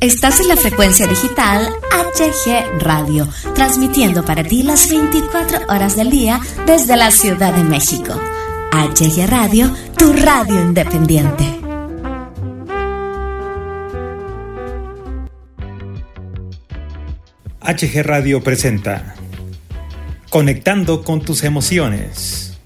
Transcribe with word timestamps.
Estás 0.00 0.40
en 0.40 0.48
la 0.48 0.56
frecuencia 0.56 1.06
digital 1.06 1.70
HG 1.90 2.82
Radio, 2.82 3.26
transmitiendo 3.54 4.26
para 4.26 4.44
ti 4.44 4.62
las 4.62 4.90
24 4.90 5.60
horas 5.70 5.96
del 5.96 6.10
día 6.10 6.38
desde 6.66 6.98
la 6.98 7.10
Ciudad 7.10 7.54
de 7.54 7.64
México. 7.64 8.20
HG 8.72 9.26
Radio, 9.26 9.74
tu 9.96 10.12
radio 10.12 10.60
independiente. 10.60 11.44
HG 17.62 18.02
Radio 18.04 18.42
presenta 18.42 19.14
Conectando 20.28 21.04
con 21.04 21.22
tus 21.22 21.42
emociones. 21.42 22.58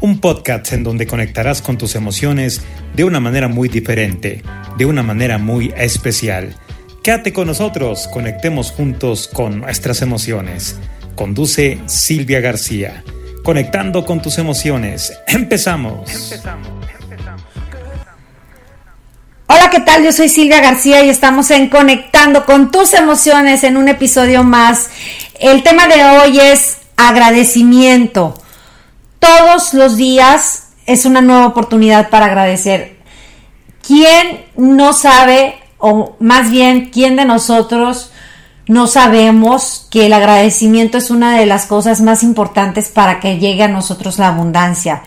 Un 0.00 0.18
podcast 0.18 0.72
en 0.72 0.82
donde 0.82 1.06
conectarás 1.06 1.62
con 1.62 1.78
tus 1.78 1.94
emociones 1.94 2.60
de 2.96 3.04
una 3.04 3.20
manera 3.20 3.46
muy 3.46 3.68
diferente, 3.68 4.42
de 4.76 4.84
una 4.84 5.04
manera 5.04 5.38
muy 5.38 5.72
especial 5.76 6.56
Quédate 7.02 7.32
con 7.32 7.48
nosotros, 7.48 8.06
conectemos 8.06 8.70
juntos 8.70 9.26
con 9.26 9.62
nuestras 9.62 10.02
emociones. 10.02 10.78
Conduce 11.16 11.80
Silvia 11.86 12.38
García. 12.38 13.02
Conectando 13.42 14.04
con 14.04 14.22
tus 14.22 14.38
emociones. 14.38 15.12
Empezamos. 15.26 16.32
Hola, 19.48 19.68
¿qué 19.68 19.80
tal? 19.80 20.04
Yo 20.04 20.12
soy 20.12 20.28
Silvia 20.28 20.60
García 20.60 21.02
y 21.02 21.08
estamos 21.08 21.50
en 21.50 21.68
Conectando 21.70 22.46
con 22.46 22.70
tus 22.70 22.92
emociones 22.92 23.64
en 23.64 23.76
un 23.76 23.88
episodio 23.88 24.44
más. 24.44 24.88
El 25.40 25.64
tema 25.64 25.88
de 25.88 26.04
hoy 26.04 26.38
es 26.38 26.78
agradecimiento. 26.96 28.40
Todos 29.18 29.74
los 29.74 29.96
días 29.96 30.68
es 30.86 31.04
una 31.04 31.20
nueva 31.20 31.48
oportunidad 31.48 32.10
para 32.10 32.26
agradecer. 32.26 32.96
¿Quién 33.84 34.44
no 34.56 34.92
sabe 34.92 35.61
o 35.84 36.14
más 36.20 36.52
bien, 36.52 36.90
¿quién 36.90 37.16
de 37.16 37.24
nosotros 37.24 38.12
no 38.68 38.86
sabemos 38.86 39.88
que 39.90 40.06
el 40.06 40.12
agradecimiento 40.12 40.96
es 40.96 41.10
una 41.10 41.36
de 41.36 41.44
las 41.44 41.66
cosas 41.66 42.00
más 42.00 42.22
importantes 42.22 42.88
para 42.88 43.18
que 43.18 43.40
llegue 43.40 43.64
a 43.64 43.68
nosotros 43.68 44.20
la 44.20 44.28
abundancia? 44.28 45.02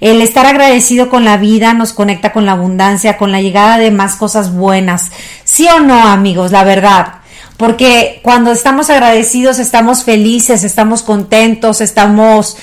El 0.00 0.20
estar 0.20 0.44
agradecido 0.44 1.08
con 1.08 1.24
la 1.24 1.36
vida 1.36 1.72
nos 1.72 1.92
conecta 1.92 2.32
con 2.32 2.46
la 2.46 2.52
abundancia, 2.52 3.16
con 3.16 3.30
la 3.30 3.40
llegada 3.40 3.78
de 3.78 3.92
más 3.92 4.16
cosas 4.16 4.52
buenas. 4.52 5.12
¿Sí 5.44 5.68
o 5.68 5.78
no, 5.78 6.08
amigos? 6.08 6.50
La 6.50 6.64
verdad. 6.64 7.14
Porque 7.56 8.18
cuando 8.24 8.50
estamos 8.50 8.90
agradecidos, 8.90 9.60
estamos 9.60 10.02
felices, 10.02 10.64
estamos 10.64 11.04
contentos, 11.04 11.80
estamos 11.80 12.56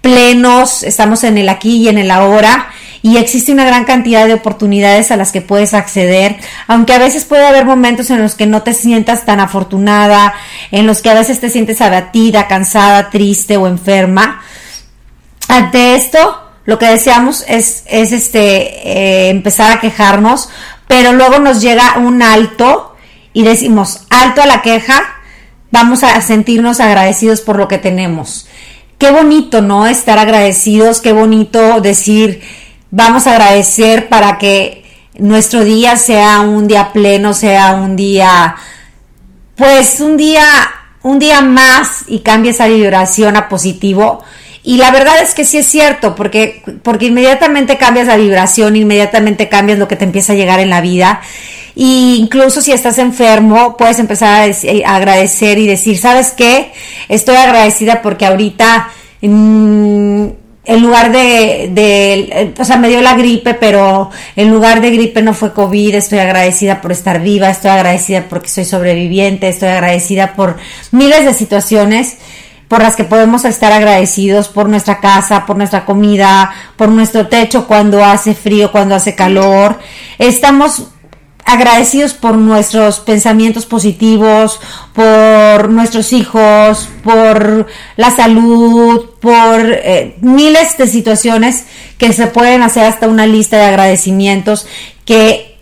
plenos, 0.00 0.82
estamos 0.82 1.24
en 1.24 1.36
el 1.36 1.50
aquí 1.50 1.76
y 1.76 1.88
en 1.88 1.98
el 1.98 2.10
ahora 2.10 2.71
y 3.02 3.16
existe 3.16 3.52
una 3.52 3.64
gran 3.64 3.84
cantidad 3.84 4.26
de 4.26 4.34
oportunidades 4.34 5.10
a 5.10 5.16
las 5.16 5.32
que 5.32 5.40
puedes 5.40 5.74
acceder, 5.74 6.36
aunque 6.68 6.94
a 6.94 6.98
veces 6.98 7.24
puede 7.24 7.44
haber 7.44 7.64
momentos 7.64 8.10
en 8.10 8.22
los 8.22 8.36
que 8.36 8.46
no 8.46 8.62
te 8.62 8.74
sientas 8.74 9.24
tan 9.24 9.40
afortunada, 9.40 10.34
en 10.70 10.86
los 10.86 11.02
que 11.02 11.10
a 11.10 11.14
veces 11.14 11.40
te 11.40 11.50
sientes 11.50 11.80
abatida, 11.80 12.46
cansada, 12.46 13.10
triste 13.10 13.56
o 13.56 13.66
enferma. 13.66 14.42
Ante 15.48 15.96
esto, 15.96 16.42
lo 16.64 16.78
que 16.78 16.86
deseamos 16.86 17.44
es, 17.48 17.82
es 17.86 18.12
este, 18.12 18.88
eh, 18.88 19.30
empezar 19.30 19.72
a 19.72 19.80
quejarnos, 19.80 20.48
pero 20.86 21.12
luego 21.12 21.40
nos 21.40 21.60
llega 21.60 21.98
un 21.98 22.22
alto 22.22 22.94
y 23.32 23.42
decimos, 23.42 24.06
alto 24.10 24.42
a 24.42 24.46
la 24.46 24.62
queja, 24.62 25.02
vamos 25.72 26.04
a 26.04 26.20
sentirnos 26.20 26.78
agradecidos 26.78 27.40
por 27.40 27.56
lo 27.56 27.66
que 27.66 27.78
tenemos. 27.78 28.46
Qué 28.98 29.10
bonito, 29.10 29.62
¿no? 29.62 29.88
Estar 29.88 30.20
agradecidos, 30.20 31.00
qué 31.00 31.12
bonito 31.12 31.80
decir, 31.80 32.42
vamos 32.92 33.26
a 33.26 33.32
agradecer 33.32 34.08
para 34.08 34.38
que 34.38 34.84
nuestro 35.18 35.64
día 35.64 35.96
sea 35.96 36.42
un 36.42 36.68
día 36.68 36.92
pleno, 36.92 37.34
sea 37.34 37.74
un 37.74 37.96
día, 37.96 38.54
pues 39.56 39.98
un 39.98 40.16
día, 40.16 40.44
un 41.02 41.18
día 41.18 41.40
más 41.40 42.04
y 42.06 42.20
cambie 42.20 42.52
esa 42.52 42.68
vibración 42.68 43.36
a 43.36 43.48
positivo. 43.48 44.22
Y 44.62 44.76
la 44.76 44.92
verdad 44.92 45.20
es 45.20 45.34
que 45.34 45.44
sí 45.44 45.58
es 45.58 45.66
cierto, 45.66 46.14
porque, 46.14 46.62
porque 46.84 47.06
inmediatamente 47.06 47.78
cambias 47.78 48.06
la 48.06 48.16
vibración, 48.16 48.76
inmediatamente 48.76 49.48
cambias 49.48 49.78
lo 49.78 49.88
que 49.88 49.96
te 49.96 50.04
empieza 50.04 50.34
a 50.34 50.36
llegar 50.36 50.60
en 50.60 50.70
la 50.70 50.80
vida. 50.80 51.20
Y 51.74 52.18
incluso 52.20 52.60
si 52.60 52.72
estás 52.72 52.98
enfermo, 52.98 53.76
puedes 53.76 53.98
empezar 53.98 54.48
a, 54.48 54.94
agradecer 54.94 55.58
y 55.58 55.66
decir, 55.66 55.98
¿sabes 55.98 56.30
qué? 56.30 56.72
Estoy 57.08 57.36
agradecida 57.36 58.02
porque 58.02 58.26
ahorita 58.26 58.90
mm, 59.22 60.26
en 60.64 60.80
lugar 60.82 61.10
de, 61.10 61.70
de, 61.72 62.54
o 62.58 62.64
sea, 62.64 62.76
me 62.76 62.88
dio 62.88 63.00
la 63.00 63.14
gripe, 63.14 63.54
pero 63.54 64.10
en 64.36 64.50
lugar 64.50 64.80
de 64.80 64.90
gripe 64.90 65.20
no 65.22 65.34
fue 65.34 65.52
COVID, 65.52 65.94
estoy 65.94 66.20
agradecida 66.20 66.80
por 66.80 66.92
estar 66.92 67.20
viva, 67.20 67.50
estoy 67.50 67.70
agradecida 67.70 68.26
porque 68.28 68.48
soy 68.48 68.64
sobreviviente, 68.64 69.48
estoy 69.48 69.70
agradecida 69.70 70.34
por 70.34 70.56
miles 70.92 71.24
de 71.24 71.34
situaciones 71.34 72.18
por 72.68 72.80
las 72.80 72.96
que 72.96 73.04
podemos 73.04 73.44
estar 73.44 73.70
agradecidos 73.70 74.48
por 74.48 74.66
nuestra 74.66 74.98
casa, 74.98 75.44
por 75.44 75.56
nuestra 75.56 75.84
comida, 75.84 76.54
por 76.76 76.88
nuestro 76.88 77.26
techo 77.28 77.66
cuando 77.66 78.02
hace 78.02 78.34
frío, 78.34 78.72
cuando 78.72 78.94
hace 78.94 79.14
calor. 79.14 79.78
Estamos 80.18 80.86
agradecidos 81.44 82.14
por 82.14 82.36
nuestros 82.36 83.00
pensamientos 83.00 83.66
positivos, 83.66 84.60
por 84.94 85.70
nuestros 85.70 86.12
hijos, 86.12 86.88
por 87.02 87.66
la 87.96 88.10
salud, 88.10 89.10
por 89.20 89.60
eh, 89.60 90.16
miles 90.20 90.76
de 90.78 90.86
situaciones 90.86 91.64
que 91.98 92.12
se 92.12 92.26
pueden 92.26 92.62
hacer 92.62 92.84
hasta 92.84 93.08
una 93.08 93.26
lista 93.26 93.58
de 93.58 93.64
agradecimientos 93.64 94.66
que 95.04 95.58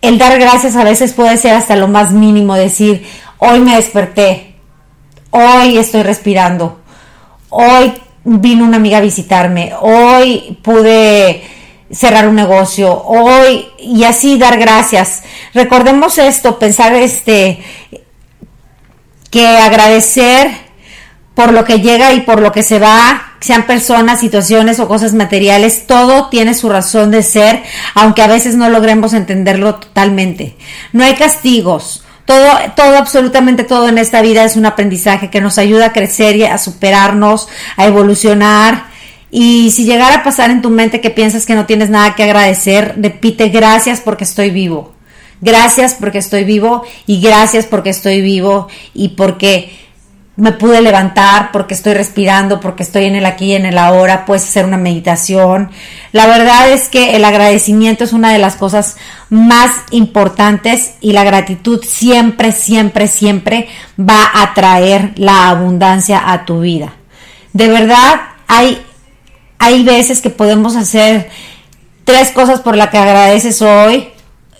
el 0.00 0.18
dar 0.18 0.38
gracias 0.38 0.76
a 0.76 0.84
veces 0.84 1.12
puede 1.12 1.36
ser 1.36 1.54
hasta 1.54 1.76
lo 1.76 1.88
más 1.88 2.12
mínimo, 2.12 2.54
decir, 2.54 3.04
hoy 3.38 3.60
me 3.60 3.74
desperté, 3.76 4.54
hoy 5.30 5.76
estoy 5.76 6.02
respirando, 6.02 6.80
hoy 7.50 7.92
vino 8.24 8.64
una 8.64 8.76
amiga 8.76 8.98
a 8.98 9.02
visitarme, 9.02 9.72
hoy 9.80 10.58
pude 10.62 11.42
cerrar 11.90 12.28
un 12.28 12.34
negocio 12.34 13.02
hoy 13.04 13.66
y 13.78 14.04
así 14.04 14.38
dar 14.38 14.58
gracias. 14.58 15.22
Recordemos 15.54 16.18
esto, 16.18 16.58
pensar 16.58 16.94
este 16.94 17.62
que 19.30 19.46
agradecer 19.46 20.68
por 21.34 21.52
lo 21.52 21.64
que 21.64 21.80
llega 21.80 22.12
y 22.14 22.20
por 22.20 22.40
lo 22.40 22.50
que 22.50 22.62
se 22.62 22.78
va, 22.78 23.34
sean 23.40 23.64
personas, 23.66 24.18
situaciones 24.18 24.80
o 24.80 24.88
cosas 24.88 25.14
materiales, 25.14 25.86
todo 25.86 26.28
tiene 26.30 26.52
su 26.54 26.68
razón 26.68 27.12
de 27.12 27.22
ser, 27.22 27.62
aunque 27.94 28.22
a 28.22 28.26
veces 28.26 28.56
no 28.56 28.68
logremos 28.68 29.12
entenderlo 29.12 29.76
totalmente. 29.76 30.56
No 30.92 31.04
hay 31.04 31.14
castigos. 31.14 32.04
Todo, 32.24 32.44
todo, 32.76 32.98
absolutamente 32.98 33.64
todo 33.64 33.88
en 33.88 33.98
esta 33.98 34.20
vida 34.20 34.44
es 34.44 34.56
un 34.56 34.66
aprendizaje 34.66 35.30
que 35.30 35.40
nos 35.40 35.58
ayuda 35.58 35.86
a 35.86 35.92
crecer 35.92 36.36
y 36.36 36.44
a 36.44 36.58
superarnos, 36.58 37.48
a 37.76 37.86
evolucionar 37.86 38.87
y 39.30 39.70
si 39.72 39.84
llegara 39.84 40.16
a 40.16 40.22
pasar 40.22 40.50
en 40.50 40.62
tu 40.62 40.70
mente 40.70 41.00
que 41.00 41.10
piensas 41.10 41.44
que 41.44 41.54
no 41.54 41.66
tienes 41.66 41.90
nada 41.90 42.14
que 42.14 42.24
agradecer, 42.24 42.94
repite 42.98 43.48
gracias 43.48 44.00
porque 44.00 44.24
estoy 44.24 44.50
vivo. 44.50 44.94
Gracias 45.40 45.94
porque 45.94 46.18
estoy 46.18 46.44
vivo 46.44 46.82
y 47.06 47.20
gracias 47.20 47.66
porque 47.66 47.90
estoy 47.90 48.22
vivo 48.22 48.68
y 48.94 49.10
porque 49.10 49.70
me 50.38 50.52
pude 50.52 50.80
levantar, 50.82 51.50
porque 51.52 51.74
estoy 51.74 51.94
respirando, 51.94 52.60
porque 52.60 52.84
estoy 52.84 53.06
en 53.06 53.16
el 53.16 53.26
aquí 53.26 53.46
y 53.46 53.54
en 53.54 53.66
el 53.66 53.76
ahora, 53.76 54.24
puedes 54.24 54.44
hacer 54.44 54.64
una 54.64 54.76
meditación. 54.76 55.70
La 56.12 56.26
verdad 56.26 56.70
es 56.70 56.88
que 56.88 57.16
el 57.16 57.24
agradecimiento 57.24 58.04
es 58.04 58.12
una 58.12 58.32
de 58.32 58.38
las 58.38 58.54
cosas 58.54 58.96
más 59.30 59.72
importantes 59.90 60.92
y 61.00 61.12
la 61.12 61.24
gratitud 61.24 61.84
siempre, 61.84 62.52
siempre, 62.52 63.08
siempre 63.08 63.68
va 63.98 64.30
a 64.32 64.54
traer 64.54 65.12
la 65.16 65.48
abundancia 65.48 66.22
a 66.32 66.44
tu 66.44 66.60
vida. 66.60 66.94
De 67.52 67.66
verdad, 67.66 68.20
hay 68.46 68.80
hay 69.58 69.82
veces 69.82 70.20
que 70.20 70.30
podemos 70.30 70.76
hacer 70.76 71.28
tres 72.04 72.30
cosas 72.30 72.60
por 72.60 72.76
las 72.76 72.88
que 72.90 72.98
agradeces 72.98 73.60
hoy, 73.60 74.08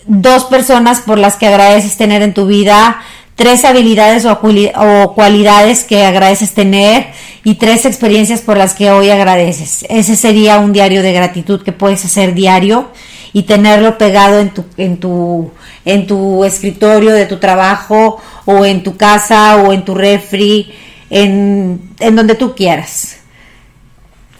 dos 0.05 0.45
personas 0.45 1.01
por 1.01 1.17
las 1.17 1.35
que 1.35 1.47
agradeces 1.47 1.97
tener 1.97 2.21
en 2.21 2.33
tu 2.33 2.45
vida, 2.45 3.01
tres 3.35 3.63
habilidades 3.63 4.25
o, 4.25 5.13
cualidades 5.15 5.85
que 5.85 6.03
agradeces 6.03 6.53
tener 6.53 7.07
y 7.45 7.55
tres 7.55 7.85
experiencias 7.85 8.41
por 8.41 8.57
las 8.57 8.73
que 8.73 8.91
hoy 8.91 9.09
agradeces. 9.09 9.85
Ese 9.87 10.15
sería 10.17 10.59
un 10.59 10.73
diario 10.73 11.01
de 11.01 11.13
gratitud 11.13 11.61
que 11.61 11.71
puedes 11.71 12.03
hacer 12.03 12.33
diario 12.33 12.89
y 13.31 13.43
tenerlo 13.43 13.97
pegado 13.97 14.39
en 14.39 14.49
tu, 14.49 14.65
en 14.75 14.97
tu, 14.97 15.51
en 15.85 16.05
tu 16.05 16.43
escritorio 16.43 17.13
de 17.13 17.27
tu 17.27 17.37
trabajo 17.37 18.21
o 18.45 18.65
en 18.65 18.83
tu 18.83 18.97
casa 18.97 19.55
o 19.55 19.71
en 19.71 19.85
tu 19.85 19.95
refri, 19.95 20.73
en, 21.09 21.93
en 21.99 22.15
donde 22.15 22.35
tú 22.35 22.55
quieras. 22.55 23.18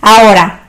Ahora, 0.01 0.67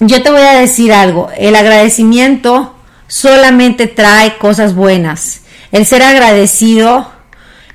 yo 0.00 0.22
te 0.22 0.30
voy 0.30 0.42
a 0.42 0.54
decir 0.54 0.92
algo, 0.92 1.30
el 1.36 1.54
agradecimiento 1.54 2.74
solamente 3.06 3.86
trae 3.86 4.38
cosas 4.38 4.74
buenas. 4.74 5.42
El 5.70 5.86
ser 5.86 6.02
agradecido 6.02 7.10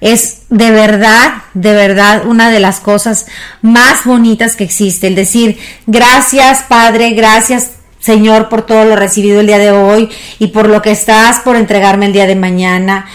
es 0.01 0.43
de 0.49 0.71
verdad, 0.71 1.43
de 1.53 1.73
verdad 1.73 2.25
una 2.27 2.51
de 2.51 2.59
las 2.59 2.79
cosas 2.79 3.27
más 3.61 4.05
bonitas 4.05 4.55
que 4.55 4.63
existe. 4.63 5.07
El 5.07 5.15
decir, 5.15 5.57
gracias 5.85 6.63
Padre, 6.67 7.11
gracias 7.11 7.71
Señor, 7.99 8.49
por 8.49 8.65
todo 8.65 8.85
lo 8.85 8.95
recibido 8.95 9.39
el 9.39 9.47
día 9.47 9.57
de 9.57 9.71
hoy 9.71 10.09
y 10.39 10.47
por 10.47 10.69
lo 10.69 10.81
que 10.81 10.91
estás 10.91 11.39
por 11.39 11.55
entregarme 11.55 12.05
el 12.05 12.13
día 12.13 12.27
de 12.27 12.35
mañana. 12.35 13.07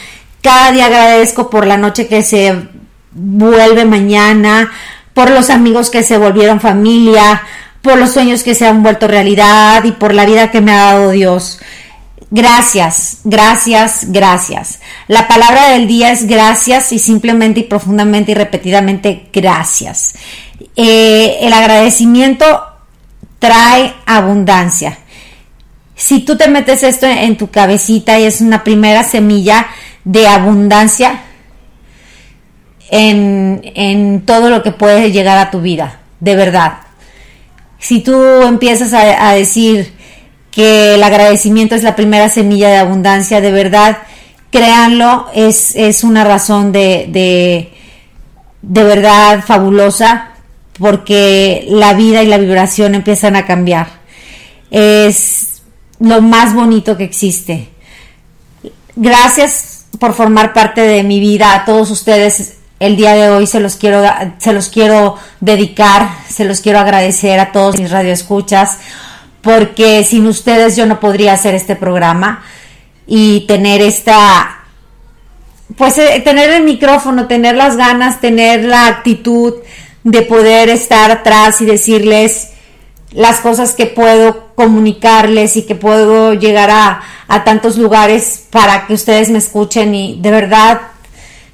Cada 0.43 0.73
día 0.73 0.87
agradezco 0.87 1.51
por 1.51 1.67
la 1.67 1.77
noche 1.77 2.09
que 2.09 2.23
se 2.23 2.69
vuelve 3.13 3.85
mañana, 3.85 4.73
por 5.15 5.31
los 5.31 5.51
amigos 5.51 5.91
que 5.91 6.03
se 6.03 6.19
volvieron 6.19 6.61
familia, 6.61 7.43
por 7.83 7.99
los 7.99 8.13
sueños 8.13 8.43
que 8.43 8.55
se 8.55 8.67
han 8.67 8.83
vuelto 8.83 9.09
realidad 9.09 9.85
y 9.85 9.93
por 9.93 10.15
la 10.15 10.25
vida 10.25 10.51
que 10.51 10.61
me 10.61 10.73
ha 10.73 10.93
dado 10.93 11.11
Dios. 11.11 11.59
Gracias, 12.31 13.19
gracias, 13.25 14.07
gracias. 14.09 14.81
La 15.07 15.29
palabra 15.29 15.69
del 15.71 15.87
día 15.87 16.13
es 16.13 16.27
gracias 16.27 16.93
y 16.93 16.99
simplemente 16.99 17.61
y 17.61 17.65
profundamente 17.65 18.33
y 18.33 18.35
repetidamente 18.35 19.29
gracias. 19.33 20.15
Eh, 20.77 21.39
el 21.43 21.53
agradecimiento 21.53 22.63
trae 23.39 23.93
abundancia. 24.07 24.99
Si 25.95 26.21
tú 26.21 26.39
te 26.39 26.49
metes 26.49 26.83
esto 26.85 27.07
en 27.07 27.37
tu 27.37 27.51
cabecita 27.51 28.19
y 28.19 28.25
es 28.25 28.41
una 28.41 28.65
primera 28.65 29.05
semilla 29.05 29.67
de 30.05 30.27
abundancia 30.27 31.21
en, 32.91 33.63
en 33.75 34.27
todo 34.27 34.51
lo 34.51 34.63
que 34.63 34.73
puede 34.73 35.13
llegar 35.13 35.39
a 35.39 35.51
tu 35.51 35.61
vida, 35.61 36.01
de 36.21 36.37
verdad. 36.37 36.79
Si 37.79 38.01
tú 38.01 38.15
empiezas 38.43 38.93
a 38.93 39.33
decir, 39.33 39.93
que 40.53 40.95
el 40.95 41.03
agradecimiento 41.03 41.75
es 41.75 41.83
la 41.83 41.97
primera 41.97 42.29
semilla 42.29 42.69
de 42.69 42.77
abundancia, 42.77 43.41
de 43.41 43.51
verdad, 43.51 43.99
créanlo, 44.51 45.27
es, 45.35 45.75
es 45.75 46.05
una 46.05 46.25
razón 46.25 46.71
de, 46.73 47.07
de, 47.09 47.73
de 48.61 48.85
verdad 48.85 49.43
fabulosa, 49.45 50.29
porque 50.79 51.67
la 51.71 51.95
vida 51.95 52.23
y 52.23 52.27
la 52.27 52.39
vibración 52.39 52.95
empiezan 52.95 53.35
a 53.35 53.47
cambiar. 53.47 53.89
Es 54.71 55.63
lo 55.99 56.21
más 56.21 56.55
bonito 56.55 56.97
que 56.97 57.05
existe. 57.05 57.69
Gracias 58.95 59.87
por 59.99 60.13
formar 60.13 60.53
parte 60.53 60.83
de 60.83 61.03
mi 61.03 61.19
vida 61.19 61.55
a 61.55 61.65
todos 61.65 61.91
ustedes. 61.91 62.59
El 62.83 62.97
día 62.97 63.15
de 63.15 63.31
hoy 63.31 63.47
se 63.47 63.61
los 63.61 63.77
quiero 63.77 64.03
se 64.39 64.53
los 64.53 64.69
quiero 64.69 65.17
dedicar, 65.39 66.09
se 66.29 66.45
los 66.45 66.61
quiero 66.61 66.81
agradecer 66.81 67.39
a 67.39 67.53
todos 67.53 67.79
mis 67.79 67.93
radioescuchas 67.93 68.81
porque 69.41 70.03
sin 70.03 70.27
ustedes 70.27 70.75
yo 70.75 70.85
no 70.87 70.99
podría 70.99 71.35
hacer 71.35 71.55
este 71.55 71.77
programa 71.77 72.43
y 73.07 73.47
tener 73.47 73.83
esta, 73.83 74.65
pues 75.77 75.97
eh, 75.99 76.21
tener 76.25 76.51
el 76.51 76.65
micrófono, 76.65 77.29
tener 77.29 77.55
las 77.55 77.77
ganas, 77.77 78.21
tener 78.21 78.65
la 78.65 78.89
actitud 78.89 79.55
de 80.03 80.23
poder 80.23 80.69
estar 80.69 81.13
atrás 81.13 81.61
y 81.61 81.67
decirles 81.67 82.49
las 83.13 83.39
cosas 83.39 83.75
que 83.75 83.87
puedo 83.87 84.57
comunicarles 84.57 85.57
y 85.57 85.67
que 85.67 85.77
puedo 85.77 86.35
llegar 86.35 86.71
a, 86.71 87.01
a 87.29 87.45
tantos 87.45 87.79
lugares 87.79 88.43
para 88.51 88.89
que 88.89 88.95
ustedes 88.95 89.31
me 89.31 89.39
escuchen 89.39 89.95
y 89.95 90.19
de 90.21 90.33
verdad 90.33 90.81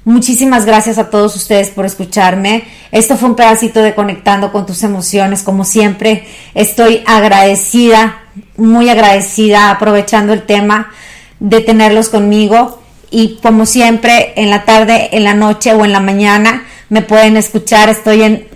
Muchísimas 0.05 0.65
gracias 0.65 0.97
a 0.97 1.09
todos 1.09 1.35
ustedes 1.35 1.69
por 1.69 1.85
escucharme. 1.85 2.63
Esto 2.91 3.17
fue 3.17 3.29
un 3.29 3.35
pedacito 3.35 3.81
de 3.81 3.93
Conectando 3.93 4.51
con 4.51 4.65
tus 4.65 4.83
emociones. 4.83 5.43
Como 5.43 5.65
siempre, 5.65 6.25
estoy 6.53 7.03
agradecida, 7.05 8.21
muy 8.55 8.89
agradecida, 8.89 9.69
aprovechando 9.69 10.33
el 10.33 10.43
tema 10.43 10.91
de 11.39 11.61
tenerlos 11.61 12.09
conmigo. 12.09 12.81
Y 13.11 13.39
como 13.41 13.65
siempre, 13.65 14.33
en 14.37 14.49
la 14.49 14.63
tarde, 14.63 15.09
en 15.11 15.23
la 15.25 15.33
noche 15.33 15.73
o 15.73 15.83
en 15.83 15.91
la 15.91 15.99
mañana, 15.99 16.63
me 16.87 17.01
pueden 17.01 17.35
escuchar. 17.35 17.89
Estoy 17.89 18.23
en 18.23 18.47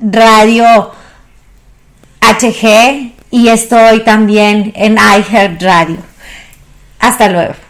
Radio 0.00 0.92
HG 2.20 3.12
y 3.30 3.48
estoy 3.48 4.00
también 4.02 4.72
en 4.74 4.96
iHeart 4.96 5.62
Radio. 5.62 5.98
Hasta 6.98 7.28
luego. 7.28 7.65